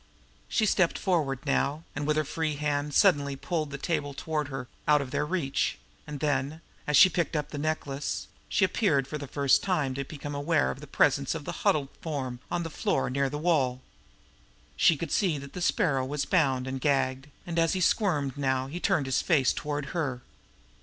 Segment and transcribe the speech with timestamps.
[0.49, 4.67] She stepped forward now, and with her free hand suddenly pulled the table toward her
[4.87, 5.77] out of their reach;
[6.07, 10.03] and then, as she picked up the necklace, she appeared for the first time to
[10.03, 13.79] become aware of the presence of the huddled form on the floor near the wall.
[14.75, 18.65] She could see that the Sparrow was bound and gagged, and as he squirmed now
[18.65, 20.23] he turned his face toward her.